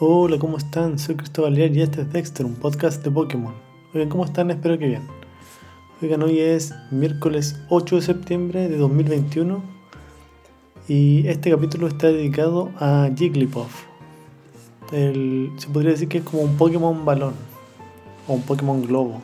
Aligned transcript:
Hola, 0.00 0.40
¿cómo 0.40 0.58
están? 0.58 0.98
Soy 0.98 1.14
Cristóbal 1.14 1.54
Lier 1.54 1.76
y 1.76 1.80
este 1.80 2.00
es 2.00 2.12
Dexter, 2.12 2.44
un 2.44 2.56
podcast 2.56 3.04
de 3.04 3.12
Pokémon. 3.12 3.54
Oigan, 3.94 4.08
¿cómo 4.08 4.24
están? 4.24 4.50
Espero 4.50 4.76
que 4.76 4.88
bien. 4.88 5.02
Oigan, 6.02 6.20
hoy 6.24 6.40
es 6.40 6.74
miércoles 6.90 7.60
8 7.68 7.94
de 7.94 8.02
septiembre 8.02 8.68
de 8.68 8.76
2021 8.76 9.62
y 10.88 11.28
este 11.28 11.52
capítulo 11.52 11.86
está 11.86 12.08
dedicado 12.08 12.72
a 12.80 13.08
Jigglypuff. 13.16 13.84
El, 14.90 15.52
se 15.58 15.68
podría 15.68 15.92
decir 15.92 16.08
que 16.08 16.18
es 16.18 16.24
como 16.24 16.42
un 16.42 16.56
Pokémon 16.56 17.04
balón 17.04 17.34
o 18.26 18.34
un 18.34 18.42
Pokémon 18.42 18.82
globo. 18.82 19.22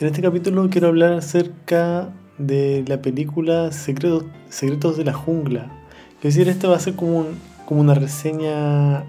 En 0.00 0.06
este 0.06 0.20
capítulo 0.20 0.68
quiero 0.68 0.88
hablar 0.88 1.14
acerca 1.14 2.12
de 2.36 2.84
la 2.86 3.00
película 3.00 3.72
Secretos, 3.72 4.26
Secretos 4.50 4.98
de 4.98 5.04
la 5.04 5.14
Jungla. 5.14 5.72
Es 6.18 6.34
decir, 6.34 6.50
esto 6.50 6.68
va 6.68 6.76
a 6.76 6.78
ser 6.78 6.94
como 6.94 7.20
un, 7.20 7.51
como 7.72 7.80
una 7.80 7.94
reseña, 7.94 9.02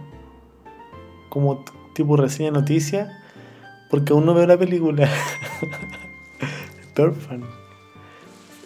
como 1.27 1.65
tipo 1.93 2.15
reseña 2.15 2.49
noticia, 2.49 3.11
porque 3.89 4.13
aún 4.13 4.25
no 4.25 4.33
veo 4.33 4.47
la 4.47 4.57
película. 4.57 5.09
Perfect. 6.95 7.43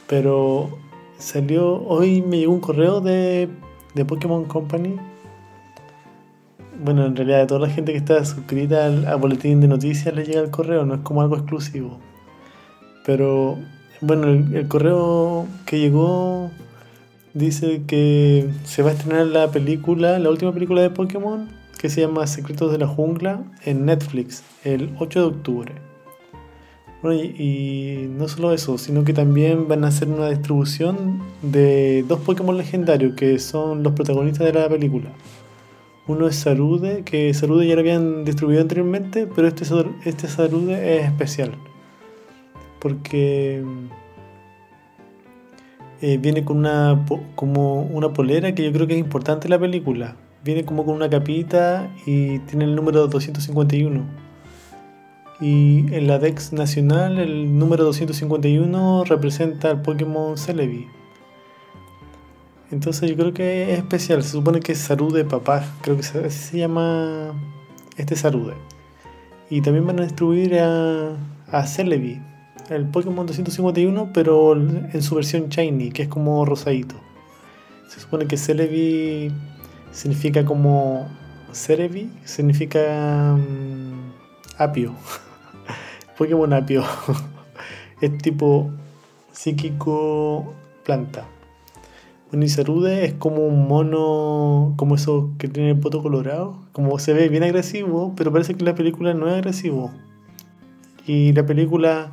Pero 0.07 0.69
salió, 1.17 1.81
hoy 1.81 2.21
me 2.21 2.37
llegó 2.37 2.53
un 2.53 2.59
correo 2.59 3.01
de, 3.01 3.49
de 3.95 4.05
Pokémon 4.05 4.45
Company. 4.45 4.97
Bueno, 6.79 7.07
en 7.07 7.15
realidad 7.15 7.39
de 7.39 7.47
toda 7.47 7.61
la 7.61 7.69
gente 7.73 7.91
que 7.91 7.97
está 7.97 8.23
suscrita 8.23 8.85
al, 8.85 9.17
boletín 9.19 9.61
de 9.61 9.67
noticias 9.67 10.13
le 10.13 10.25
llega 10.25 10.41
el 10.41 10.51
correo, 10.51 10.85
no 10.85 10.93
es 10.93 11.01
como 11.01 11.23
algo 11.23 11.37
exclusivo. 11.37 11.97
Pero 13.03 13.57
bueno, 14.01 14.27
el 14.27 14.67
correo 14.67 15.47
que 15.65 15.79
llegó 15.79 16.51
dice 17.37 17.83
que 17.87 18.49
se 18.65 18.81
va 18.81 18.89
a 18.89 18.93
estrenar 18.93 19.27
la 19.27 19.51
película, 19.51 20.19
la 20.19 20.29
última 20.29 20.53
película 20.53 20.81
de 20.81 20.89
Pokémon, 20.89 21.47
que 21.77 21.89
se 21.89 22.01
llama 22.01 22.25
Secretos 22.27 22.71
de 22.71 22.79
la 22.79 22.87
Jungla, 22.87 23.43
en 23.63 23.85
Netflix, 23.85 24.43
el 24.63 24.95
8 24.99 25.19
de 25.19 25.25
octubre. 25.25 25.71
Bueno, 27.01 27.21
y, 27.21 28.09
no 28.17 28.27
solo 28.27 28.53
eso, 28.53 28.79
sino 28.79 29.03
que 29.03 29.13
también 29.13 29.67
van 29.67 29.83
a 29.83 29.89
hacer 29.89 30.07
una 30.07 30.29
distribución 30.29 31.21
de 31.43 32.03
dos 32.07 32.19
Pokémon 32.21 32.57
legendarios 32.57 33.13
que 33.13 33.37
son 33.37 33.83
los 33.83 33.93
protagonistas 33.93 34.47
de 34.47 34.53
la 34.53 34.67
película. 34.67 35.11
Uno 36.07 36.27
es 36.27 36.37
Sarude, 36.37 37.03
que 37.03 37.33
Sarude 37.33 37.67
ya 37.67 37.75
lo 37.75 37.81
habían 37.81 38.25
distribuido 38.25 38.61
anteriormente, 38.61 39.27
pero 39.27 39.47
este, 39.47 39.65
este 40.05 40.25
es 40.25 41.05
especial. 41.05 41.51
Porque 42.79 43.63
eh, 46.01 46.17
viene 46.17 46.45
con 46.45 46.57
una, 46.57 47.05
como 47.35 47.81
una 47.81 48.13
polera 48.13 48.53
que 48.53 48.63
yo 48.63 48.71
creo 48.71 48.85
que 48.85 48.93
es 48.93 48.99
importante 48.99 49.47
en 49.47 49.51
la 49.51 49.59
película. 49.59 50.15
Viene 50.43 50.63
como 50.63 50.85
con 50.85 50.95
una 50.95 51.09
capita 51.09 51.91
y 52.05 52.39
tiene 52.39 52.65
el 52.65 52.75
número 52.75 53.07
251. 53.07 54.03
Y 55.39 55.93
en 55.93 56.07
la 56.07 56.19
Dex 56.19 56.53
nacional 56.53 57.19
el 57.19 57.57
número 57.57 57.83
251 57.85 59.05
representa 59.05 59.71
al 59.71 59.81
Pokémon 59.81 60.37
Celebi. 60.37 60.87
Entonces 62.71 63.09
yo 63.09 63.15
creo 63.15 63.33
que 63.33 63.73
es 63.73 63.79
especial. 63.79 64.21
Se 64.21 64.29
supone 64.29 64.59
que 64.59 64.73
es 64.73 64.79
Sarude 64.79 65.25
Papá. 65.25 65.65
Creo 65.81 65.95
que 65.97 66.01
así 66.01 66.29
se 66.29 66.57
llama 66.59 67.33
este 67.97 68.15
Sarude. 68.15 68.53
Y 69.49 69.61
también 69.61 69.87
van 69.87 69.99
a 69.99 70.03
distribuir 70.03 70.59
a, 70.59 71.15
a 71.51 71.65
Celebi 71.65 72.21
el 72.69 72.85
Pokémon 72.87 73.25
251, 73.25 74.11
pero 74.13 74.53
en 74.53 75.01
su 75.01 75.15
versión 75.15 75.49
shiny, 75.49 75.91
que 75.91 76.03
es 76.03 76.07
como 76.07 76.45
rosadito. 76.45 76.95
Se 77.87 77.99
supone 77.99 78.27
que 78.27 78.37
Celebi 78.37 79.31
significa 79.91 80.45
como. 80.45 81.07
Cerebi 81.53 82.11
significa. 82.25 83.33
Um, 83.33 84.11
apio. 84.57 84.93
Pokémon 86.17 86.51
apio. 86.53 86.83
es 88.01 88.17
tipo 88.17 88.71
psíquico 89.31 90.53
planta. 90.83 91.25
Bueno, 92.29 92.43
y 92.43 92.49
Sarude 92.49 93.05
es 93.05 93.13
como 93.13 93.47
un 93.47 93.69
mono, 93.69 94.73
como 94.75 94.95
eso 94.95 95.31
que 95.37 95.47
tiene 95.47 95.71
el 95.71 95.79
poto 95.79 96.03
colorado. 96.03 96.57
Como 96.73 96.99
se 96.99 97.13
ve 97.13 97.29
bien 97.29 97.43
agresivo, 97.43 98.13
pero 98.17 98.33
parece 98.33 98.55
que 98.55 98.65
la 98.65 98.75
película 98.75 99.13
no 99.13 99.27
es 99.27 99.35
agresivo. 99.35 99.91
Y 101.05 101.31
la 101.31 101.45
película 101.45 102.11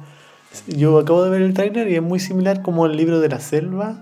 yo 0.66 0.98
acabo 0.98 1.24
de 1.24 1.30
ver 1.30 1.42
el 1.42 1.54
trailer 1.54 1.88
y 1.88 1.96
es 1.96 2.02
muy 2.02 2.20
similar 2.20 2.62
como 2.62 2.86
el 2.86 2.96
libro 2.96 3.20
de 3.20 3.28
la 3.28 3.40
selva, 3.40 3.96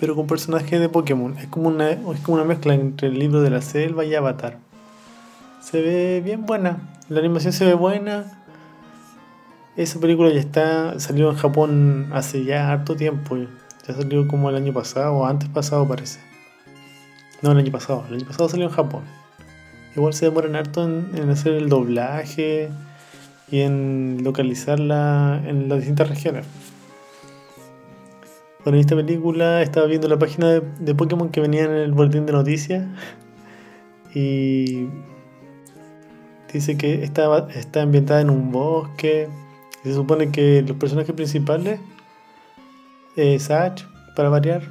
pero 0.00 0.14
con 0.14 0.26
personajes 0.26 0.80
de 0.80 0.88
Pokémon. 0.88 1.38
Es 1.38 1.46
como 1.46 1.68
una, 1.68 1.90
es 1.90 2.20
como 2.22 2.36
una 2.36 2.44
mezcla 2.44 2.74
entre 2.74 3.08
el 3.08 3.18
libro 3.18 3.40
de 3.40 3.50
la 3.50 3.62
selva 3.62 4.04
y 4.04 4.14
Avatar. 4.14 4.58
Se 5.60 5.80
ve 5.80 6.20
bien 6.24 6.44
buena, 6.44 6.78
la 7.08 7.20
animación 7.20 7.52
se 7.52 7.64
ve 7.64 7.74
buena. 7.74 8.24
Esa 9.76 9.98
película 9.98 10.30
ya 10.30 10.40
está, 10.40 11.00
salió 11.00 11.30
en 11.30 11.36
Japón 11.36 12.10
hace 12.12 12.44
ya 12.44 12.70
harto 12.70 12.94
tiempo. 12.94 13.36
Ya 13.36 13.94
salió 13.94 14.28
como 14.28 14.50
el 14.50 14.56
año 14.56 14.72
pasado, 14.72 15.14
o 15.14 15.26
antes 15.26 15.48
pasado 15.48 15.86
parece. 15.88 16.20
No, 17.42 17.52
el 17.52 17.58
año 17.58 17.72
pasado. 17.72 18.04
El 18.08 18.16
año 18.16 18.26
pasado 18.26 18.48
salió 18.48 18.66
en 18.66 18.72
Japón. 18.72 19.02
Igual 19.96 20.14
se 20.14 20.26
demoran 20.26 20.56
harto 20.56 20.84
en 20.84 21.28
hacer 21.30 21.54
el 21.54 21.68
doblaje 21.68 22.70
y 23.50 23.60
en 23.60 24.18
localizarla 24.22 25.42
en 25.46 25.68
las 25.68 25.78
distintas 25.78 26.08
regiones. 26.08 26.46
Bueno, 28.64 28.78
en 28.78 28.80
esta 28.80 28.96
película 28.96 29.60
estaba 29.60 29.86
viendo 29.86 30.08
la 30.08 30.18
página 30.18 30.48
de, 30.48 30.94
Pokémon 30.94 31.28
que 31.28 31.40
venía 31.40 31.64
en 31.64 31.72
el 31.72 31.92
boletín 31.92 32.24
de 32.24 32.32
noticias 32.32 32.86
y 34.14 34.88
dice 36.50 36.78
que 36.78 37.04
está, 37.04 37.48
está 37.50 37.82
ambientada 37.82 38.22
en 38.22 38.30
un 38.30 38.52
bosque. 38.52 39.28
Y 39.84 39.88
se 39.88 39.94
supone 39.94 40.30
que 40.30 40.62
los 40.62 40.78
personajes 40.78 41.14
principales, 41.14 41.78
es 43.16 43.50
Ash, 43.50 43.82
para 44.16 44.30
variar, 44.30 44.62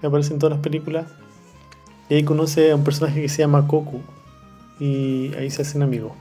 aparece 0.00 0.32
en 0.32 0.38
todas 0.38 0.54
las 0.54 0.62
películas. 0.62 1.06
Y 2.08 2.14
ahí 2.14 2.22
conoce 2.22 2.70
a 2.70 2.76
un 2.76 2.84
personaje 2.84 3.20
que 3.20 3.28
se 3.28 3.38
llama 3.38 3.66
Koku. 3.66 4.00
Y 4.78 5.34
ahí 5.34 5.50
se 5.50 5.62
hacen 5.62 5.82
amigos. 5.82 6.12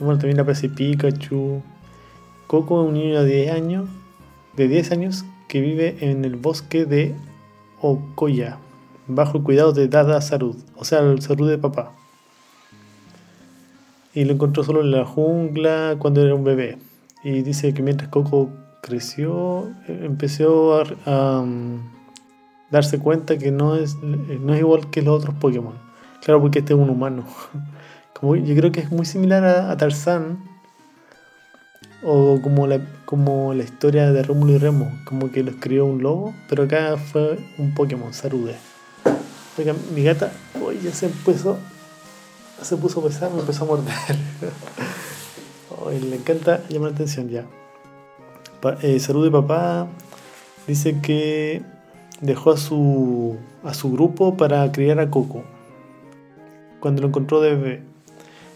Bueno, 0.00 0.18
también 0.18 0.40
aparece 0.40 0.70
Pikachu. 0.70 1.62
Coco 2.46 2.82
es 2.82 2.88
un 2.88 2.94
niño 2.94 3.22
de 3.22 3.34
10 3.34 3.52
años, 3.52 3.88
de 4.56 4.66
10 4.66 4.92
años 4.92 5.24
que 5.46 5.60
vive 5.60 5.98
en 6.00 6.24
el 6.24 6.36
bosque 6.36 6.86
de 6.86 7.14
Okoya, 7.82 8.58
bajo 9.06 9.38
el 9.38 9.44
cuidado 9.44 9.72
de 9.72 9.88
Dada 9.88 10.20
Sarud, 10.22 10.56
o 10.74 10.84
sea, 10.84 11.00
el 11.00 11.20
Sarud 11.20 11.50
de 11.50 11.58
papá. 11.58 11.92
Y 14.14 14.24
lo 14.24 14.32
encontró 14.32 14.64
solo 14.64 14.80
en 14.80 14.90
la 14.90 15.04
jungla 15.04 15.96
cuando 15.98 16.22
era 16.22 16.34
un 16.34 16.44
bebé. 16.44 16.78
Y 17.22 17.42
dice 17.42 17.74
que 17.74 17.82
mientras 17.82 18.08
Coco 18.08 18.48
creció, 18.80 19.70
empezó 19.86 20.82
a, 21.06 21.40
um, 21.40 21.78
darse 22.70 22.98
cuenta 22.98 23.36
que 23.36 23.52
no 23.52 23.76
es, 23.76 23.96
no 24.02 24.54
es 24.54 24.60
igual 24.60 24.90
que 24.90 25.02
los 25.02 25.18
otros 25.18 25.34
Pokémon. 25.34 25.74
Claro, 26.24 26.40
porque 26.40 26.60
este 26.60 26.72
es 26.72 26.78
un 26.78 26.88
humano. 26.88 27.24
yo 28.22 28.54
creo 28.54 28.72
que 28.72 28.80
es 28.80 28.90
muy 28.90 29.06
similar 29.06 29.44
a, 29.44 29.76
Tarzán. 29.76 30.38
O 32.02 32.40
como 32.42 32.66
la, 32.66 32.80
como 33.04 33.52
la 33.52 33.62
historia 33.62 34.10
de 34.10 34.22
Rómulo 34.22 34.52
y 34.52 34.58
Remo, 34.58 34.90
como 35.04 35.30
que 35.30 35.42
lo 35.42 35.50
escribió 35.50 35.84
un 35.84 36.02
lobo, 36.02 36.34
pero 36.48 36.62
acá 36.62 36.96
fue 36.96 37.38
un 37.58 37.74
Pokémon, 37.74 38.14
Sarude. 38.14 38.56
Oiga, 39.58 39.74
mi 39.94 40.02
gata, 40.02 40.32
hoy 40.64 40.80
ya 40.82 40.92
se 40.92 41.06
empezó, 41.06 41.58
se 42.62 42.78
puso 42.78 43.02
pesada, 43.02 43.30
me 43.34 43.40
empezó 43.40 43.64
a 43.64 43.66
morder. 43.66 43.94
le 45.90 46.16
encanta 46.16 46.62
llamar 46.68 46.90
la 46.90 46.94
atención 46.94 47.28
ya. 47.28 47.44
Eh, 48.82 49.00
Sarude 49.00 49.30
papá 49.30 49.88
dice 50.66 51.00
que 51.00 51.62
dejó 52.20 52.52
a 52.52 52.56
su, 52.56 53.36
a 53.64 53.74
su 53.74 53.92
grupo 53.92 54.36
para 54.36 54.70
criar 54.72 55.00
a 55.00 55.10
Coco. 55.10 55.44
Cuando 56.80 57.02
lo 57.02 57.08
encontró 57.08 57.40
de 57.40 57.56
bebé. 57.56 57.89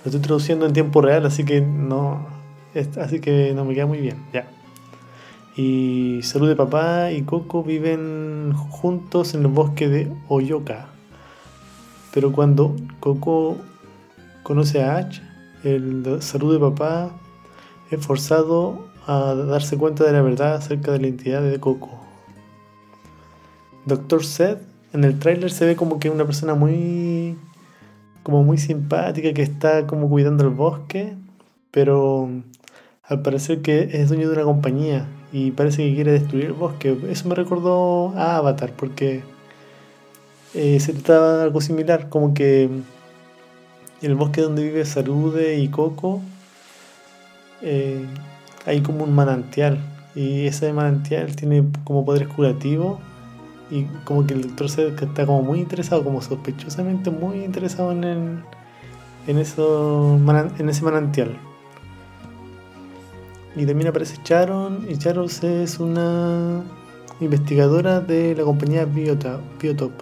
Lo 0.04 0.10
estoy 0.10 0.20
traduciendo 0.20 0.66
en 0.66 0.74
tiempo 0.74 1.00
real, 1.00 1.24
así 1.24 1.44
que 1.44 1.62
no, 1.62 2.26
así 3.00 3.20
que 3.20 3.54
no 3.54 3.64
me 3.64 3.74
queda 3.74 3.86
muy 3.86 4.00
bien. 4.00 4.22
Ya. 4.34 4.46
Y 5.56 6.20
Salud 6.22 6.46
de 6.46 6.56
Papá 6.56 7.10
y 7.12 7.22
Coco 7.22 7.62
viven 7.62 8.52
juntos 8.52 9.32
en 9.34 9.40
el 9.40 9.46
bosque 9.46 9.88
de 9.88 10.12
Oyoka. 10.28 10.88
Pero 12.12 12.32
cuando 12.32 12.76
Coco 13.00 13.56
conoce 14.42 14.82
a 14.82 14.96
Ash, 14.96 15.20
el 15.62 16.20
Salud 16.20 16.52
de 16.52 16.60
Papá 16.60 17.10
es 17.90 18.04
forzado 18.04 18.86
a 19.06 19.34
darse 19.34 19.78
cuenta 19.78 20.04
de 20.04 20.12
la 20.12 20.20
verdad 20.20 20.56
acerca 20.56 20.92
de 20.92 20.98
la 20.98 21.06
identidad 21.06 21.40
de 21.40 21.58
Coco. 21.58 21.90
Doctor 23.86 24.22
Seth 24.22 24.60
en 24.92 25.04
el 25.04 25.18
tráiler 25.18 25.50
se 25.50 25.64
ve 25.64 25.76
como 25.76 25.98
que 25.98 26.10
una 26.10 26.26
persona 26.26 26.54
muy 26.54 27.36
como 28.24 28.42
muy 28.42 28.58
simpática 28.58 29.32
que 29.32 29.42
está 29.42 29.86
como 29.86 30.08
cuidando 30.08 30.42
el 30.42 30.50
bosque, 30.50 31.14
pero 31.70 32.28
al 33.04 33.22
parecer 33.22 33.62
que 33.62 33.90
es 33.92 34.08
dueño 34.08 34.28
de 34.28 34.34
una 34.34 34.44
compañía 34.44 35.06
y 35.30 35.52
parece 35.52 35.86
que 35.86 35.94
quiere 35.94 36.12
destruir 36.12 36.46
el 36.46 36.52
bosque. 36.54 36.98
Eso 37.10 37.28
me 37.28 37.36
recordó 37.36 38.14
a 38.16 38.36
Avatar 38.36 38.72
porque 38.72 39.22
eh, 40.54 40.80
se 40.80 40.94
trataba 40.94 41.36
de 41.36 41.42
algo 41.44 41.60
similar, 41.60 42.08
como 42.08 42.34
que 42.34 42.70
el 44.00 44.14
bosque 44.14 44.40
donde 44.40 44.64
vive 44.64 44.84
Sarude 44.84 45.58
y 45.58 45.68
Coco 45.68 46.22
eh, 47.62 48.04
hay 48.66 48.80
como 48.80 49.04
un 49.04 49.14
manantial 49.14 49.78
y 50.14 50.46
ese 50.46 50.72
manantial 50.72 51.36
tiene 51.36 51.64
como 51.84 52.04
poderes 52.04 52.28
curativos 52.28 52.98
y 53.70 53.84
como 54.04 54.26
que 54.26 54.34
el 54.34 54.42
doctor 54.42 54.70
Zed 54.70 55.02
está 55.02 55.26
como 55.26 55.42
muy 55.42 55.60
interesado, 55.60 56.04
como 56.04 56.20
sospechosamente 56.20 57.10
muy 57.10 57.44
interesado 57.44 57.92
en, 57.92 58.04
el, 58.04 58.44
en, 59.26 59.38
eso, 59.38 60.18
en 60.58 60.68
ese 60.68 60.82
manantial. 60.82 61.36
Y 63.56 63.66
también 63.66 63.88
aparece 63.88 64.16
Charon, 64.22 64.84
y 64.88 64.96
Charon 64.96 65.28
es 65.42 65.78
una 65.78 66.62
investigadora 67.20 68.00
de 68.00 68.34
la 68.34 68.42
compañía 68.42 68.84
Biotop, 68.84 69.92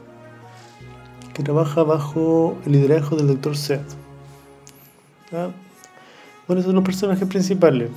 que 1.35 1.43
trabaja 1.43 1.82
bajo 1.82 2.56
el 2.67 2.73
liderazgo 2.73 3.17
del 3.17 3.29
Dr. 3.29 3.56
Seth. 3.56 3.94
Bueno, 6.47 6.62
son 6.62 6.75
los 6.75 6.85
personajes 6.85 7.26
principales. 7.29 7.91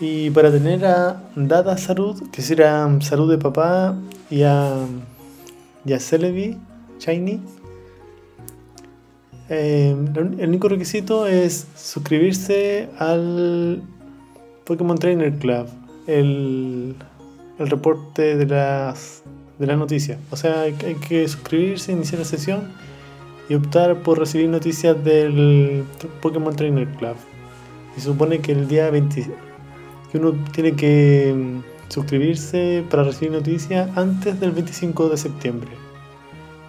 Y 0.00 0.30
para 0.30 0.50
tener 0.50 0.84
a 0.84 1.22
Dada 1.36 1.78
Sarud, 1.78 2.30
que 2.30 2.42
será 2.42 2.88
Sarud 3.00 3.30
de 3.30 3.38
papá, 3.38 3.96
y 4.30 4.42
a, 4.42 4.86
y 5.84 5.92
a 5.92 6.00
Celebi, 6.00 6.58
Shiny, 6.98 7.40
eh, 9.50 9.94
el 10.38 10.48
único 10.48 10.68
requisito 10.68 11.26
es 11.26 11.66
suscribirse 11.76 12.88
al 12.98 13.82
Pokémon 14.64 14.96
Trainer 14.96 15.32
Club, 15.34 15.66
el, 16.06 16.96
el 17.58 17.70
reporte 17.70 18.36
de 18.36 18.46
las, 18.46 19.22
de 19.58 19.66
las 19.66 19.78
noticias. 19.78 20.18
O 20.30 20.36
sea, 20.36 20.62
hay, 20.62 20.72
que 20.72 21.26
suscribirse, 21.28 21.92
iniciar 21.92 22.20
la 22.20 22.24
sesión 22.24 22.72
y 23.48 23.54
optar 23.54 24.02
por 24.02 24.18
recibir 24.18 24.48
noticias 24.48 25.02
del 25.04 25.84
Pokémon 26.22 26.56
Trainer 26.56 26.88
Club. 26.96 27.16
Y 27.96 28.00
supone 28.00 28.40
que 28.40 28.52
el 28.52 28.66
día 28.66 28.90
20, 28.90 29.26
que 30.14 30.18
uno 30.20 30.32
tiene 30.52 30.76
que 30.76 31.34
mm, 31.36 31.90
suscribirse 31.92 32.84
para 32.88 33.02
recibir 33.02 33.32
noticias 33.32 33.90
antes 33.96 34.38
del 34.38 34.52
25 34.52 35.08
de 35.08 35.16
septiembre. 35.16 35.70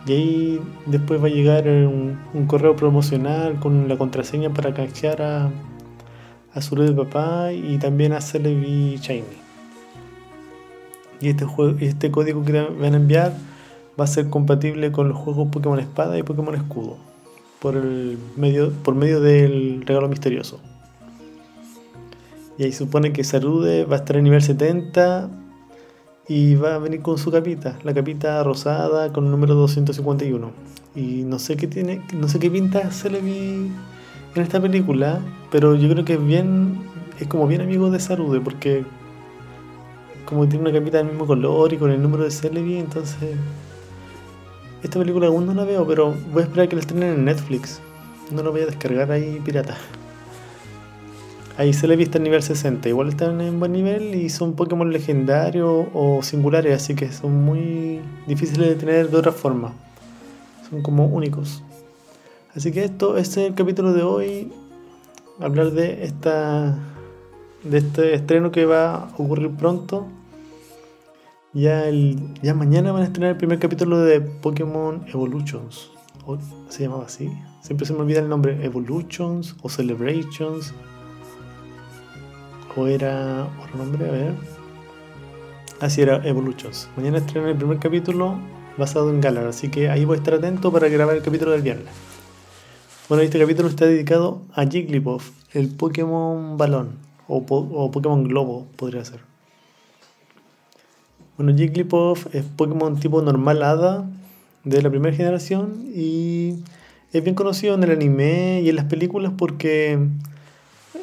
Y 0.07 0.13
ahí 0.13 0.61
después 0.87 1.21
va 1.21 1.27
a 1.27 1.29
llegar 1.29 1.67
un, 1.67 2.17
correo 2.47 2.75
promocional 2.75 3.59
con 3.59 3.87
la 3.87 3.99
contraseña 3.99 4.51
para 4.51 4.73
canjear 4.73 5.21
a, 5.21 5.51
a 6.55 6.61
su 6.61 6.75
de 6.75 6.91
papá 6.91 7.53
y 7.53 7.77
también 7.77 8.13
a 8.13 8.21
Celebi 8.21 8.97
Shiny. 8.97 9.23
Y 11.21 11.29
este, 11.29 11.45
juego, 11.45 11.77
este 11.81 12.09
código 12.09 12.43
que 12.43 12.51
van 12.51 12.93
a 12.93 12.97
enviar 12.97 13.31
va 13.99 14.05
a 14.05 14.07
ser 14.07 14.31
compatible 14.31 14.91
con 14.91 15.09
los 15.09 15.17
juegos 15.19 15.49
Pokémon 15.49 15.79
Espada 15.79 16.17
y 16.17 16.23
Pokémon 16.23 16.55
Escudo 16.55 16.97
por, 17.59 17.77
el 17.77 18.17
medio, 18.37 18.71
por 18.71 18.95
medio 18.95 19.21
del 19.21 19.83
regalo 19.85 20.07
misterioso. 20.09 20.59
Y 22.57 22.63
ahí 22.63 22.71
supone 22.71 23.11
que 23.13 23.23
Sarude 23.23 23.85
va 23.85 23.97
a 23.97 23.99
estar 23.99 24.17
en 24.17 24.23
nivel 24.23 24.41
70 24.41 25.29
y 26.27 26.55
va 26.55 26.75
a 26.75 26.79
venir 26.79 27.01
con 27.01 27.17
su 27.17 27.31
capita, 27.31 27.77
la 27.83 27.93
capita 27.93 28.43
rosada 28.43 29.11
con 29.11 29.25
el 29.25 29.31
número 29.31 29.55
251. 29.55 30.51
Y 30.95 31.23
no 31.23 31.39
sé 31.39 31.57
qué 31.57 31.67
tiene, 31.67 32.01
no 32.13 32.27
sé 32.27 32.39
qué 32.39 32.49
pinta 32.49 32.91
se 32.91 33.09
le 33.09 33.19
vi 33.19 33.71
en 34.35 34.41
esta 34.41 34.61
película, 34.61 35.19
pero 35.51 35.75
yo 35.75 35.89
creo 35.89 36.05
que 36.05 36.13
es 36.13 36.25
bien, 36.25 36.79
es 37.19 37.27
como 37.27 37.47
bien 37.47 37.61
amigo 37.61 37.91
de 37.91 37.99
Sarude, 37.99 38.39
porque 38.39 38.83
como 40.25 40.47
tiene 40.47 40.69
una 40.69 40.77
capita 40.77 40.97
del 40.97 41.07
mismo 41.07 41.27
color 41.27 41.71
y 41.73 41.77
con 41.77 41.91
el 41.91 42.01
número 42.01 42.23
de 42.23 42.31
Celebi, 42.31 42.77
entonces 42.77 43.35
esta 44.83 44.99
película 44.99 45.27
aún 45.27 45.45
no 45.45 45.53
la 45.53 45.63
veo, 45.63 45.85
pero 45.85 46.13
voy 46.31 46.43
a 46.43 46.45
esperar 46.45 46.67
que 46.69 46.75
la 46.75 46.81
estrenen 46.81 47.13
en 47.13 47.25
Netflix. 47.25 47.81
No 48.31 48.43
la 48.43 48.49
voy 48.49 48.61
a 48.61 48.65
descargar 48.65 49.11
ahí 49.11 49.39
pirata. 49.43 49.77
Ahí 51.57 51.71
se 51.71 51.87
le 51.87 51.95
viste 51.95 52.17
el 52.17 52.25
nivel 52.25 52.43
60. 52.43 52.89
Igual 52.89 53.07
están 53.07 53.39
en 53.39 53.59
buen 53.59 53.71
nivel 53.71 54.13
y 54.13 54.29
son 54.29 54.53
Pokémon 54.53 54.91
legendarios 54.91 55.87
o 55.93 56.21
singulares, 56.21 56.75
así 56.75 56.95
que 56.95 57.09
son 57.13 57.45
muy 57.45 58.01
difíciles 58.27 58.67
de 58.67 58.75
tener 58.75 59.09
de 59.09 59.17
otra 59.17 59.31
forma. 59.31 59.73
Son 60.69 60.81
como 60.81 61.05
únicos. 61.05 61.63
Así 62.53 62.73
que 62.73 62.83
esto 62.83 63.17
este 63.17 63.43
es 63.43 63.47
el 63.49 63.55
capítulo 63.55 63.93
de 63.93 64.03
hoy. 64.03 64.51
Hablar 65.39 65.71
de 65.71 66.03
esta. 66.03 66.77
de 67.63 67.77
este 67.77 68.13
estreno 68.13 68.51
que 68.51 68.65
va 68.65 68.95
a 68.95 69.03
ocurrir 69.17 69.51
pronto. 69.51 70.07
Ya, 71.53 71.87
el, 71.87 72.19
ya 72.41 72.53
mañana 72.53 72.91
van 72.91 73.03
a 73.03 73.05
estrenar 73.05 73.31
el 73.31 73.37
primer 73.37 73.59
capítulo 73.59 73.99
de 73.99 74.19
Pokémon 74.19 75.05
Evolutions. 75.07 75.89
¿Se 76.67 76.83
llamaba 76.83 77.05
así? 77.05 77.31
Siempre 77.61 77.85
se 77.85 77.93
me 77.93 77.99
olvida 77.99 78.19
el 78.19 78.27
nombre. 78.27 78.65
Evolutions 78.65 79.55
o 79.61 79.69
Celebrations 79.69 80.73
o 82.75 82.87
era 82.87 83.47
otro 83.63 83.77
nombre, 83.77 84.07
a 84.07 84.11
ver. 84.11 84.33
Así 85.79 86.01
era 86.01 86.25
Evolutions. 86.27 86.89
Mañana 86.95 87.17
estreno 87.17 87.47
el 87.47 87.57
primer 87.57 87.79
capítulo 87.79 88.37
basado 88.77 89.09
en 89.09 89.21
Galar, 89.21 89.47
así 89.47 89.69
que 89.69 89.89
ahí 89.89 90.05
voy 90.05 90.15
a 90.15 90.19
estar 90.19 90.33
atento 90.33 90.71
para 90.71 90.89
grabar 90.89 91.15
el 91.15 91.21
capítulo 91.21 91.51
del 91.51 91.61
viernes. 91.61 91.93
Bueno, 93.07 93.23
este 93.23 93.39
capítulo 93.39 93.69
está 93.69 93.85
dedicado 93.85 94.41
a 94.53 94.65
Jigglypuff, 94.65 95.29
el 95.53 95.69
Pokémon 95.69 96.57
balón, 96.57 96.97
o, 97.27 97.37
o 97.37 97.91
Pokémon 97.91 98.23
globo 98.23 98.67
podría 98.75 99.05
ser. 99.05 99.19
Bueno, 101.37 101.55
Jigglypuff 101.55 102.33
es 102.33 102.43
Pokémon 102.45 102.99
tipo 102.99 103.21
normal 103.21 103.61
hada 103.61 104.09
de 104.63 104.81
la 104.81 104.89
primera 104.89 105.15
generación 105.15 105.85
y 105.93 106.55
es 107.11 107.23
bien 107.23 107.35
conocido 107.35 107.75
en 107.75 107.83
el 107.83 107.91
anime 107.91 108.61
y 108.61 108.69
en 108.69 108.75
las 108.75 108.85
películas 108.85 109.33
porque 109.37 109.99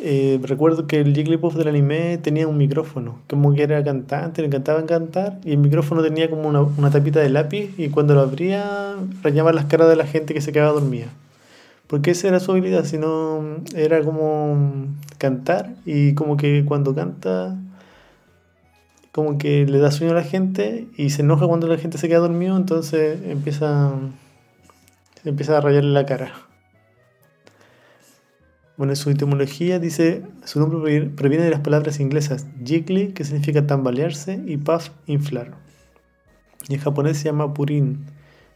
eh, 0.04 0.40
recuerdo 0.42 0.88
que 0.88 0.98
el 1.00 1.14
Jigglypuff 1.14 1.54
del 1.54 1.68
anime 1.68 2.18
tenía 2.18 2.48
un 2.48 2.58
micrófono, 2.58 3.20
como 3.28 3.54
que 3.54 3.62
era 3.62 3.84
cantante, 3.84 4.42
le 4.42 4.48
encantaba 4.48 4.84
cantar, 4.84 5.38
y 5.44 5.52
el 5.52 5.58
micrófono 5.58 6.02
tenía 6.02 6.28
como 6.28 6.48
una, 6.48 6.90
tapita 6.90 7.20
de 7.20 7.30
lápiz, 7.30 7.72
y 7.78 7.88
cuando 7.88 8.14
lo 8.14 8.20
abría, 8.22 8.96
rayaba 9.22 9.52
las 9.52 9.66
caras 9.66 9.88
de 9.88 9.94
la 9.94 10.04
gente 10.04 10.34
que 10.34 10.40
se 10.40 10.50
quedaba 10.50 10.72
dormida. 10.72 11.06
Porque 11.86 12.10
esa 12.10 12.26
era 12.26 12.40
su 12.40 12.50
habilidad, 12.50 12.84
sino 12.84 13.62
era 13.76 14.02
como 14.02 14.88
cantar, 15.18 15.74
y 15.86 16.14
como 16.14 16.36
que 16.36 16.64
cuando 16.64 16.96
canta, 16.96 17.56
como 19.12 19.38
que 19.38 19.66
le 19.66 19.78
da 19.78 19.92
sueño 19.92 20.14
a 20.14 20.16
la 20.16 20.24
gente, 20.24 20.88
y 20.96 21.10
se 21.10 21.22
enoja 21.22 21.46
cuando 21.46 21.68
la 21.68 21.78
gente 21.78 21.98
se 21.98 22.08
queda 22.08 22.18
dormido, 22.18 22.56
entonces 22.56 23.20
empieza, 23.24 23.92
empieza 25.24 25.58
a 25.58 25.60
rayarle 25.60 25.92
la 25.92 26.06
cara. 26.06 26.32
Bueno, 28.78 28.96
su 28.96 29.10
etimología 29.10 29.78
dice, 29.78 30.22
su 30.44 30.58
nombre 30.58 31.10
proviene 31.10 31.44
de 31.44 31.50
las 31.50 31.60
palabras 31.60 32.00
inglesas 32.00 32.46
jiggly, 32.64 33.12
que 33.12 33.24
significa 33.24 33.66
tambalearse, 33.66 34.42
y 34.46 34.56
puff, 34.56 34.88
inflar. 35.06 35.58
Y 36.68 36.74
en 36.74 36.80
japonés 36.80 37.18
se 37.18 37.24
llama 37.24 37.52
purin, 37.52 38.06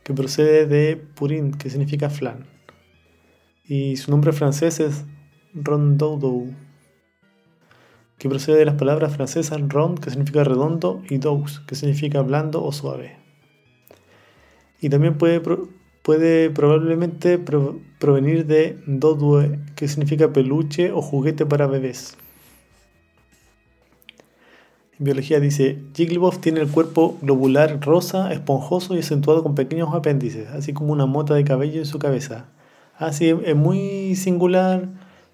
que 0.04 0.14
procede 0.14 0.66
de 0.66 0.96
purin, 0.96 1.52
que 1.52 1.68
significa 1.68 2.08
flan. 2.08 2.46
Y 3.64 3.96
su 3.96 4.10
nombre 4.10 4.32
francés 4.32 4.80
es 4.80 5.04
rondoudou, 5.52 6.54
que 8.16 8.28
procede 8.30 8.56
de 8.56 8.64
las 8.64 8.76
palabras 8.76 9.14
francesas 9.14 9.60
rond, 9.68 9.98
que 9.98 10.08
significa 10.08 10.44
redondo, 10.44 11.02
y 11.10 11.18
dous, 11.18 11.60
que 11.60 11.74
significa 11.74 12.22
blando 12.22 12.64
o 12.64 12.72
suave. 12.72 13.16
Y 14.80 14.88
también 14.88 15.18
puede 15.18 15.42
puede 16.06 16.50
probablemente 16.50 17.36
provenir 17.36 18.46
de 18.46 18.78
dodue, 18.86 19.58
que 19.74 19.88
significa 19.88 20.32
peluche 20.32 20.92
o 20.92 21.02
juguete 21.02 21.46
para 21.46 21.66
bebés. 21.66 22.16
En 25.00 25.04
biología 25.04 25.40
dice, 25.40 25.82
Jigglypuff 25.96 26.38
tiene 26.38 26.60
el 26.60 26.70
cuerpo 26.70 27.18
globular 27.22 27.80
rosa, 27.84 28.32
esponjoso 28.32 28.94
y 28.94 29.00
acentuado 29.00 29.42
con 29.42 29.56
pequeños 29.56 29.92
apéndices, 29.92 30.46
así 30.50 30.72
como 30.72 30.92
una 30.92 31.06
mota 31.06 31.34
de 31.34 31.42
cabello 31.42 31.80
en 31.80 31.86
su 31.86 31.98
cabeza. 31.98 32.50
Así 32.96 33.30
es 33.44 33.56
muy 33.56 34.14
singular 34.14 34.88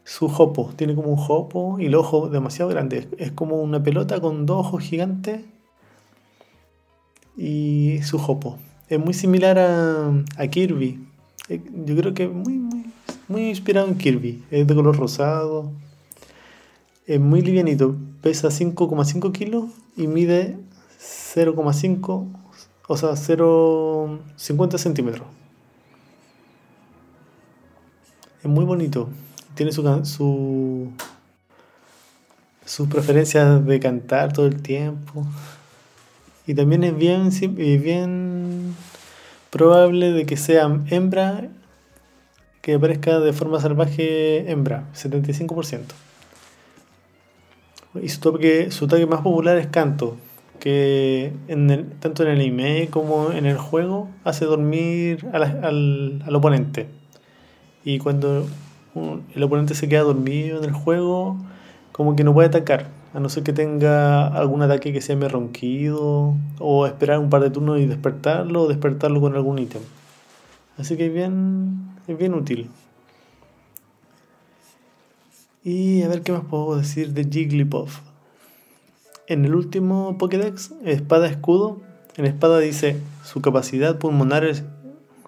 su 0.05 0.31
jopo, 0.31 0.73
tiene 0.75 0.95
como 0.95 1.11
un 1.11 1.19
jopo 1.19 1.81
y 1.81 1.85
el 1.85 1.95
ojo 1.95 2.31
demasiado 2.31 2.71
grande, 2.71 3.09
es 3.19 3.31
como 3.31 3.61
una 3.61 3.83
pelota 3.83 4.23
con 4.23 4.47
dos 4.47 4.61
ojos 4.61 4.83
gigantes 4.83 5.43
y 7.37 8.01
su 8.05 8.17
jopo 8.17 8.57
es 8.93 8.99
muy 8.99 9.15
similar 9.15 9.59
a, 9.59 10.47
Kirby. 10.49 11.03
Eh, 11.49 11.63
yo 11.87 11.97
creo 11.97 12.13
que 12.13 12.29
muy, 12.29 12.59
muy, 12.59 12.93
muy 13.27 13.49
inspirado 13.49 13.89
en 13.89 13.97
Kirby. 13.97 14.45
Es 14.51 14.67
de 14.67 14.75
color 14.75 14.99
rosado. 14.99 15.73
Es 17.07 17.19
muy 17.19 17.41
livianito. 17.41 17.97
Pesa 18.21 18.49
5,5 18.49 19.33
kilos 19.33 19.65
y 19.97 20.07
mide 20.07 20.59
0,5, 21.01 22.27
o 22.87 22.97
sea, 22.99 23.13
0,50 23.13 24.77
centímetros. 24.77 25.27
Es 28.43 28.51
muy 28.51 28.67
bonito. 28.67 29.09
Tiene 29.55 29.73
su, 29.73 30.05
su, 30.05 30.91
sus 32.67 32.89
preferencias 32.89 33.65
de 33.65 33.81
cantar 33.81 34.35
todo 34.35 34.45
el 34.45 34.61
tiempo. 34.61 35.25
Y 36.47 36.55
también 36.55 36.85
es 36.85 36.95
bien, 36.95 37.31
bien 37.57 38.32
probable 39.53 40.13
de 40.13 40.25
que 40.25 40.39
sea 40.39 40.65
hembra 40.89 41.51
que 42.63 42.75
aparezca 42.75 43.21
de 43.21 43.35
forma 43.35 43.61
salvaje 43.61 44.51
hembra, 44.51 44.89
75%. 44.95 45.83
Y 48.01 48.09
su 48.09 48.21
toque, 48.21 48.71
su 48.71 48.89
toque 48.89 49.05
más 49.05 49.21
popular 49.21 49.59
es 49.59 49.67
canto, 49.67 50.17
que 50.59 51.33
en 51.49 51.91
tanto 52.01 52.23
en 52.23 52.31
el 52.31 52.37
anime 52.37 52.89
como 52.91 53.31
en 53.33 53.45
el 53.45 53.59
juego 53.59 54.09
hace 54.25 54.47
dormir 54.47 55.27
al, 55.35 56.23
al, 56.25 56.35
oponente. 56.35 56.87
Y 57.85 57.99
cuando 57.99 58.47
el 59.35 59.43
oponente 59.43 59.75
se 59.75 59.89
queda 59.89 60.03
dormido 60.03 60.59
en 60.59 60.65
el 60.65 60.73
juego, 60.73 61.37
como 61.91 62.17
que 62.17 62.25
no 62.25 62.33
puede 62.33 62.49
atacar, 62.49 62.87
a 63.15 63.21
no 63.21 63.29
ser 63.29 63.43
que 63.43 63.53
tenga 63.53 64.27
algún 64.29 64.63
ataque 64.63 64.93
que 64.93 65.01
sea 65.01 65.17
me 65.17 65.29
ronquido, 65.29 66.35
o 66.59 66.87
esperar 66.87 67.19
un 67.19 67.31
par 67.31 67.43
de 67.43 67.51
turnos 67.51 67.81
y 67.81 67.87
despertarlo, 67.87 68.63
o 68.63 68.69
despertarlo 68.69 69.21
con 69.21 69.35
algún 69.35 69.59
ítem. 69.59 69.83
Así 70.79 70.97
que 70.97 71.07
es 71.07 71.13
bien, 71.13 71.97
es 72.07 72.17
bien 72.17 72.35
útil. 72.35 72.71
Y 75.65 76.03
a 76.03 76.09
ver 76.09 76.23
qué 76.23 76.33
más 76.33 76.45
puedo 76.45 76.77
decir 76.77 77.13
de 77.13 77.25
Jigglypuff. 77.25 78.01
En 79.29 79.45
el 79.45 79.55
último 79.55 80.19
Pokédex, 80.19 80.73
Espada 80.85 81.29
Escudo, 81.29 81.81
en 82.17 82.27
Espada 82.27 82.59
dice, 82.59 83.01
su 83.25 83.41
capacidad 83.41 83.99
pulmonar 83.99 84.45
es, 84.45 84.65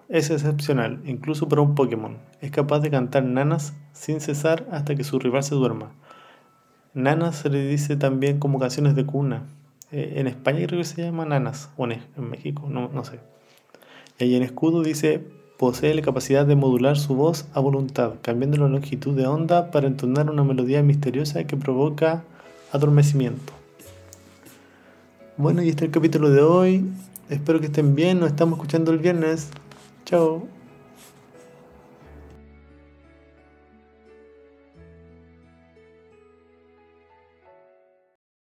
excepcional, 0.09 1.01
incluso 1.07 1.49
para 1.49 1.63
un 1.63 1.75
Pokémon. 1.75 2.19
Es 2.41 2.51
capaz 2.51 2.81
de 2.81 2.91
cantar 2.91 3.25
nanas 3.25 3.75
sin 3.93 4.21
cesar 4.21 4.67
hasta 4.71 4.97
que 4.97 5.05
su 5.05 5.19
rival 5.19 5.45
se 5.45 5.55
duerma. 5.55 5.93
Nanas 6.95 7.37
se 7.37 7.51
le 7.51 7.67
dice 7.67 7.97
también 7.97 8.39
como 8.39 8.59
canciones 8.59 8.95
de 8.95 9.05
cuna. 9.05 9.43
Eh, 9.91 10.15
en 10.17 10.27
España 10.27 10.65
creo 10.67 10.79
que 10.79 10.85
se 10.85 11.03
llama 11.03 11.25
nanas, 11.25 11.71
o 11.77 11.87
en, 11.87 12.01
México, 12.17 12.69
no, 12.69 12.89
no 12.89 13.05
sé. 13.05 13.21
Y 14.19 14.35
en 14.37 14.43
escudo 14.43 14.83
dice, 14.83 15.21
posee 15.59 15.95
la 15.95 16.03
capacidad 16.03 16.47
de 16.47 16.57
modular 16.57 16.97
su 16.97 17.15
voz 17.15 17.47
a 17.53 17.61
voluntad, 17.61 18.15
cambiando 18.23 18.57
la 18.59 18.69
longitud 18.69 19.17
de 19.17 19.27
onda 19.27 19.71
para 19.71 19.89
entonar 19.89 20.31
una 20.31 20.45
melodía 20.45 20.83
misteriosa 20.83 21.45
que 21.45 21.57
provoca 21.57 22.25
adormecimiento. 22.73 23.53
Bueno, 25.37 25.63
y 25.63 25.69
este 25.69 25.85
es 25.85 25.89
el 25.89 25.93
capítulo 25.93 26.31
de 26.31 26.43
hoy. 26.43 26.85
Espero 27.29 27.59
que 27.59 27.67
estén 27.67 27.97
bien. 27.97 28.21
Nos 28.21 28.31
estamos 28.31 28.59
escuchando 28.59 28.93
el 28.93 28.99
viernes. 28.99 29.51
Chao. 30.05 30.47